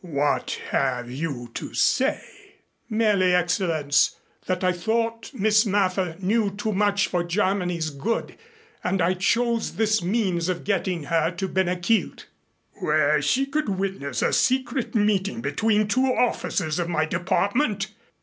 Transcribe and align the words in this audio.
"What 0.03 0.59
have 0.71 1.11
you 1.11 1.51
to 1.53 1.75
say?" 1.75 2.23
"Merely, 2.89 3.33
Excellenz, 3.35 4.15
that 4.47 4.63
I 4.63 4.71
thought 4.71 5.29
Miss 5.31 5.63
Mather 5.63 6.15
knew 6.17 6.49
too 6.49 6.71
much 6.73 7.05
for 7.07 7.23
Germany's 7.23 7.91
good 7.91 8.35
and 8.83 8.99
I 8.99 9.13
chose 9.13 9.75
this 9.75 10.01
means 10.01 10.49
of 10.49 10.63
getting 10.63 11.03
her 11.03 11.29
to 11.29 11.47
Ben 11.47 11.69
a 11.69 11.75
Chielt." 11.75 12.25
"Where 12.79 13.21
she 13.21 13.45
could 13.45 13.69
witness 13.69 14.23
a 14.23 14.33
secret 14.33 14.95
meeting 14.95 15.39
between 15.39 15.87
two 15.87 16.07
officers 16.07 16.79
of 16.79 16.89
my 16.89 17.05
department? 17.05 17.91